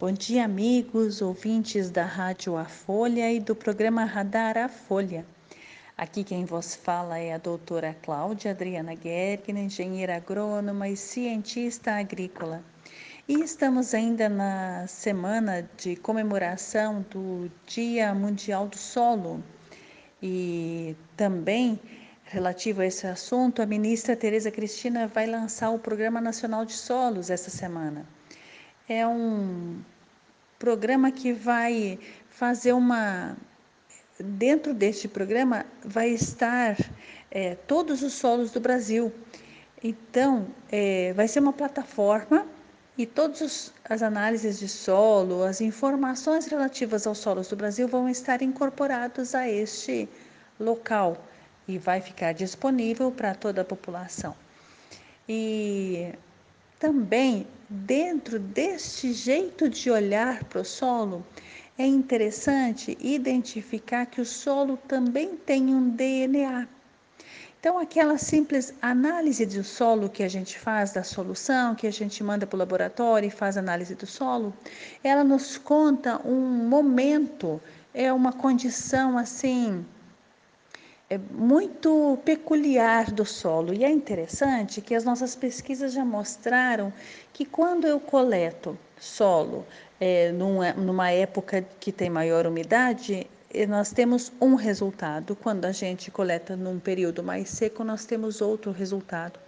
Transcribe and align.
Bom 0.00 0.12
dia, 0.12 0.44
amigos, 0.44 1.20
ouvintes 1.20 1.90
da 1.90 2.04
Rádio 2.04 2.56
A 2.56 2.66
Folha 2.66 3.32
e 3.32 3.40
do 3.40 3.52
programa 3.52 4.04
Radar 4.04 4.56
A 4.56 4.68
Folha. 4.68 5.26
Aqui 5.96 6.22
quem 6.22 6.44
vos 6.44 6.72
fala 6.72 7.18
é 7.18 7.34
a 7.34 7.38
doutora 7.38 7.96
Cláudia 8.00 8.52
Adriana 8.52 8.94
Gergner, 8.94 9.64
engenheira 9.64 10.14
agrônoma 10.14 10.88
e 10.88 10.96
cientista 10.96 11.94
agrícola. 11.94 12.62
E 13.26 13.40
estamos 13.42 13.92
ainda 13.92 14.28
na 14.28 14.86
semana 14.86 15.68
de 15.76 15.96
comemoração 15.96 17.04
do 17.10 17.50
Dia 17.66 18.14
Mundial 18.14 18.68
do 18.68 18.78
Solo. 18.78 19.42
E 20.22 20.94
também, 21.16 21.76
relativo 22.22 22.82
a 22.82 22.86
esse 22.86 23.04
assunto, 23.04 23.60
a 23.60 23.66
ministra 23.66 24.14
Tereza 24.14 24.52
Cristina 24.52 25.08
vai 25.08 25.26
lançar 25.26 25.70
o 25.70 25.78
Programa 25.80 26.20
Nacional 26.20 26.64
de 26.64 26.74
Solos 26.74 27.30
essa 27.30 27.50
semana 27.50 28.06
é 28.88 29.06
um 29.06 29.80
programa 30.58 31.10
que 31.10 31.32
vai 31.32 31.98
fazer 32.30 32.72
uma. 32.72 33.36
Dentro 34.18 34.74
deste 34.74 35.06
programa 35.06 35.64
vai 35.84 36.08
estar 36.10 36.76
é, 37.30 37.54
todos 37.54 38.02
os 38.02 38.14
solos 38.14 38.50
do 38.50 38.58
Brasil. 38.58 39.12
Então, 39.84 40.48
é, 40.72 41.12
vai 41.12 41.28
ser 41.28 41.38
uma 41.38 41.52
plataforma 41.52 42.44
e 42.96 43.06
todas 43.06 43.72
as 43.88 44.02
análises 44.02 44.58
de 44.58 44.68
solo, 44.68 45.44
as 45.44 45.60
informações 45.60 46.46
relativas 46.46 47.06
aos 47.06 47.18
solos 47.18 47.46
do 47.46 47.54
Brasil 47.54 47.86
vão 47.86 48.08
estar 48.08 48.42
incorporados 48.42 49.36
a 49.36 49.48
este 49.48 50.08
local 50.58 51.16
e 51.68 51.78
vai 51.78 52.00
ficar 52.00 52.32
disponível 52.32 53.12
para 53.12 53.36
toda 53.36 53.60
a 53.60 53.64
população. 53.64 54.34
E 55.28 56.12
também, 56.78 57.46
dentro 57.68 58.38
deste 58.38 59.12
jeito 59.12 59.68
de 59.68 59.90
olhar 59.90 60.44
para 60.44 60.60
o 60.60 60.64
solo, 60.64 61.26
é 61.76 61.86
interessante 61.86 62.96
identificar 63.00 64.06
que 64.06 64.20
o 64.20 64.26
solo 64.26 64.76
também 64.88 65.36
tem 65.36 65.74
um 65.74 65.90
DNA. 65.90 66.68
Então, 67.60 67.78
aquela 67.78 68.16
simples 68.16 68.72
análise 68.80 69.44
do 69.44 69.64
solo 69.64 70.08
que 70.08 70.22
a 70.22 70.28
gente 70.28 70.56
faz 70.58 70.92
da 70.92 71.02
solução, 71.02 71.74
que 71.74 71.88
a 71.88 71.92
gente 71.92 72.22
manda 72.22 72.46
para 72.46 72.56
o 72.56 72.58
laboratório 72.58 73.26
e 73.26 73.30
faz 73.30 73.56
análise 73.56 73.96
do 73.96 74.06
solo, 74.06 74.54
ela 75.02 75.24
nos 75.24 75.58
conta 75.58 76.20
um 76.24 76.68
momento, 76.68 77.60
é 77.92 78.12
uma 78.12 78.32
condição 78.32 79.18
assim 79.18 79.84
é 81.10 81.16
muito 81.16 82.18
peculiar 82.24 83.10
do 83.10 83.24
solo. 83.24 83.72
E 83.72 83.84
é 83.84 83.90
interessante 83.90 84.80
que 84.80 84.94
as 84.94 85.04
nossas 85.04 85.34
pesquisas 85.34 85.92
já 85.92 86.04
mostraram 86.04 86.92
que 87.32 87.44
quando 87.44 87.86
eu 87.86 87.98
coleto 87.98 88.78
solo 89.00 89.66
é, 89.98 90.30
numa, 90.32 90.72
numa 90.74 91.10
época 91.10 91.64
que 91.80 91.90
tem 91.90 92.10
maior 92.10 92.46
umidade, 92.46 93.26
nós 93.68 93.90
temos 93.90 94.30
um 94.40 94.54
resultado. 94.54 95.34
Quando 95.34 95.64
a 95.64 95.72
gente 95.72 96.10
coleta 96.10 96.54
num 96.54 96.78
período 96.78 97.22
mais 97.22 97.48
seco, 97.48 97.82
nós 97.82 98.04
temos 98.04 98.42
outro 98.42 98.70
resultado. 98.70 99.40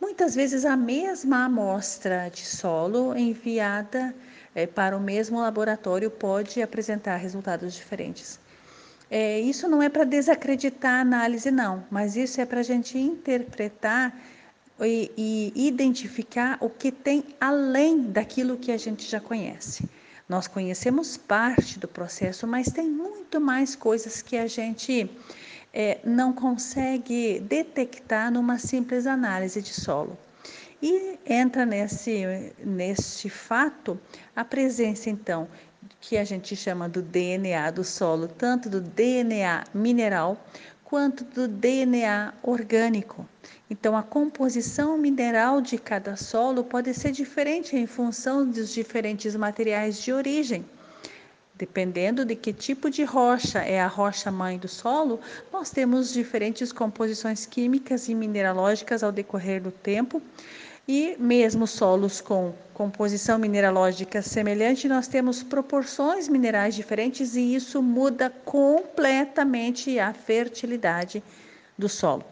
Muitas 0.00 0.34
vezes 0.34 0.64
a 0.64 0.76
mesma 0.76 1.44
amostra 1.44 2.28
de 2.28 2.44
solo 2.44 3.16
enviada 3.16 4.14
é, 4.54 4.66
para 4.66 4.96
o 4.96 5.00
mesmo 5.00 5.40
laboratório 5.40 6.10
pode 6.10 6.62
apresentar 6.62 7.16
resultados 7.16 7.74
diferentes. 7.74 8.38
É, 9.14 9.38
isso 9.38 9.68
não 9.68 9.82
é 9.82 9.90
para 9.90 10.04
desacreditar 10.04 10.94
a 10.94 11.00
análise, 11.02 11.50
não, 11.50 11.84
mas 11.90 12.16
isso 12.16 12.40
é 12.40 12.46
para 12.46 12.60
a 12.60 12.62
gente 12.62 12.96
interpretar 12.96 14.18
e, 14.80 15.12
e 15.54 15.66
identificar 15.68 16.56
o 16.62 16.70
que 16.70 16.90
tem 16.90 17.22
além 17.38 18.04
daquilo 18.10 18.56
que 18.56 18.72
a 18.72 18.78
gente 18.78 19.06
já 19.06 19.20
conhece. 19.20 19.86
Nós 20.26 20.48
conhecemos 20.48 21.18
parte 21.18 21.78
do 21.78 21.86
processo, 21.86 22.46
mas 22.46 22.68
tem 22.68 22.88
muito 22.88 23.38
mais 23.38 23.76
coisas 23.76 24.22
que 24.22 24.38
a 24.38 24.46
gente 24.46 25.10
é, 25.74 25.98
não 26.02 26.32
consegue 26.32 27.38
detectar 27.40 28.32
numa 28.32 28.58
simples 28.58 29.06
análise 29.06 29.60
de 29.60 29.74
solo. 29.74 30.16
E 30.82 31.16
entra 31.24 31.64
nesse, 31.64 32.52
nesse 32.58 33.30
fato 33.30 34.00
a 34.34 34.44
presença, 34.44 35.08
então, 35.08 35.46
que 36.00 36.18
a 36.18 36.24
gente 36.24 36.56
chama 36.56 36.88
do 36.88 37.00
DNA 37.00 37.70
do 37.70 37.84
solo, 37.84 38.26
tanto 38.26 38.68
do 38.68 38.80
DNA 38.80 39.62
mineral 39.72 40.36
quanto 40.82 41.22
do 41.22 41.46
DNA 41.46 42.34
orgânico. 42.42 43.24
Então, 43.70 43.96
a 43.96 44.02
composição 44.02 44.98
mineral 44.98 45.60
de 45.60 45.78
cada 45.78 46.16
solo 46.16 46.64
pode 46.64 46.92
ser 46.94 47.12
diferente 47.12 47.76
em 47.76 47.86
função 47.86 48.44
dos 48.44 48.74
diferentes 48.74 49.36
materiais 49.36 50.02
de 50.02 50.12
origem. 50.12 50.66
Dependendo 51.54 52.24
de 52.24 52.34
que 52.34 52.52
tipo 52.52 52.90
de 52.90 53.04
rocha 53.04 53.60
é 53.60 53.80
a 53.80 53.86
rocha 53.86 54.32
mãe 54.32 54.58
do 54.58 54.66
solo, 54.66 55.20
nós 55.52 55.70
temos 55.70 56.12
diferentes 56.12 56.72
composições 56.72 57.46
químicas 57.46 58.08
e 58.08 58.14
mineralógicas 58.14 59.04
ao 59.04 59.12
decorrer 59.12 59.62
do 59.62 59.70
tempo 59.70 60.20
e 60.86 61.16
mesmo 61.18 61.66
solos 61.66 62.20
com 62.20 62.52
composição 62.74 63.38
mineralógica 63.38 64.20
semelhante, 64.20 64.88
nós 64.88 65.06
temos 65.06 65.42
proporções 65.42 66.28
minerais 66.28 66.74
diferentes 66.74 67.36
e 67.36 67.54
isso 67.54 67.80
muda 67.80 68.28
completamente 68.44 69.98
a 69.98 70.12
fertilidade 70.12 71.22
do 71.78 71.88
solo 71.88 72.24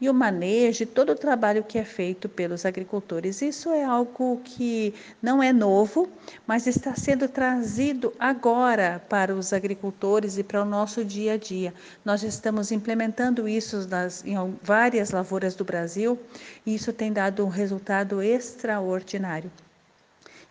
e 0.00 0.08
o 0.08 0.14
manejo, 0.14 0.86
todo 0.86 1.12
o 1.12 1.14
trabalho 1.14 1.62
que 1.62 1.78
é 1.78 1.84
feito 1.84 2.28
pelos 2.28 2.64
agricultores. 2.64 3.42
Isso 3.42 3.70
é 3.70 3.84
algo 3.84 4.40
que 4.44 4.94
não 5.22 5.42
é 5.42 5.52
novo, 5.52 6.08
mas 6.46 6.66
está 6.66 6.94
sendo 6.94 7.28
trazido 7.28 8.12
agora 8.18 9.02
para 9.08 9.34
os 9.34 9.52
agricultores 9.52 10.38
e 10.38 10.42
para 10.42 10.62
o 10.62 10.64
nosso 10.64 11.04
dia 11.04 11.34
a 11.34 11.36
dia. 11.36 11.74
Nós 12.04 12.22
estamos 12.22 12.72
implementando 12.72 13.48
isso 13.48 13.86
nas, 13.88 14.24
em 14.24 14.34
várias 14.62 15.10
lavouras 15.10 15.54
do 15.54 15.64
Brasil 15.64 16.18
e 16.64 16.74
isso 16.74 16.92
tem 16.92 17.12
dado 17.12 17.44
um 17.44 17.48
resultado 17.48 18.22
extraordinário. 18.22 19.50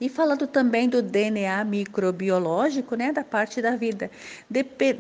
E 0.02 0.08
falando 0.08 0.48
também 0.48 0.88
do 0.88 1.02
DNA 1.02 1.62
microbiológico, 1.66 2.96
né, 2.96 3.12
da 3.12 3.24
parte 3.24 3.62
da 3.62 3.76
vida, 3.76 4.10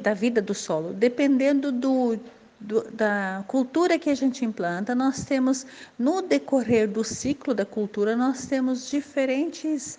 da 0.01 0.13
vida 0.13 0.41
do 0.41 0.53
solo, 0.53 0.91
dependendo 0.94 1.72
do 1.72 2.19
do, 2.59 2.84
da 2.92 3.44
cultura 3.47 3.97
que 3.97 4.09
a 4.09 4.16
gente 4.16 4.44
implanta, 4.44 4.94
nós 4.94 5.24
temos, 5.24 5.66
no 5.97 6.22
decorrer 6.22 6.88
do 6.88 7.03
ciclo 7.03 7.53
da 7.53 7.66
cultura, 7.66 8.16
nós 8.16 8.46
temos 8.46 8.90
diferentes 8.90 9.97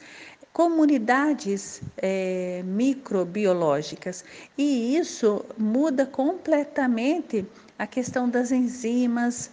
comunidades 0.52 1.80
é, 1.96 2.62
microbiológicas. 2.64 4.24
E 4.58 4.96
isso 4.96 5.44
muda 5.56 6.04
completamente 6.04 7.46
a 7.78 7.86
questão 7.86 8.28
das 8.28 8.50
enzimas 8.50 9.50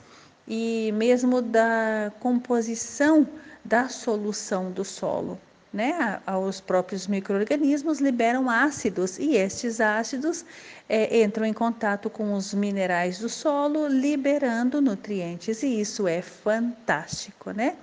e 0.48 0.92
mesmo 0.94 1.42
da 1.42 2.12
composição 2.20 3.28
da 3.64 3.90
solução 3.90 4.72
do 4.72 4.84
solo 4.84 5.40
né, 5.78 6.20
aos 6.26 6.60
próprios 6.60 7.06
micro-organismos 7.06 8.00
liberam 8.00 8.50
ácidos 8.50 9.20
e 9.20 9.36
estes 9.36 9.80
ácidos 9.80 10.44
é, 10.90 11.22
entram 11.22 11.46
em 11.46 11.54
contato 11.54 12.10
com 12.10 12.34
os 12.34 12.52
minerais 12.52 13.20
do 13.20 13.30
solo, 13.30 13.88
liberando 13.88 14.82
nutrientes, 14.82 15.62
e 15.62 15.80
isso 15.80 16.08
é 16.08 16.20
fantástico, 16.24 17.52
né? 17.52 17.76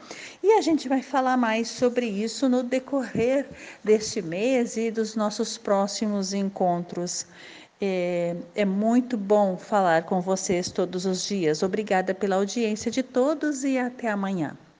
E 0.42 0.54
a 0.54 0.60
gente 0.60 0.88
vai 0.88 1.02
falar 1.02 1.36
mais 1.36 1.68
sobre 1.68 2.06
isso 2.06 2.48
no 2.48 2.64
decorrer 2.64 3.46
deste 3.84 4.20
mês 4.20 4.76
e 4.76 4.90
dos 4.90 5.14
nossos 5.14 5.56
próximos 5.56 6.32
encontros. 6.32 7.24
É, 7.80 8.34
é, 8.56 8.64
muito 8.64 9.16
bom 9.16 9.56
falar 9.56 10.02
com 10.02 10.20
vocês 10.20 10.68
todos 10.68 11.06
os 11.06 11.28
dias. 11.28 11.62
Obrigada 11.62 12.12
pela 12.12 12.36
audiência 12.36 12.90
de 12.90 13.04
todos 13.04 13.62
e 13.62 13.78
até 13.78 14.08
amanhã. 14.08 14.56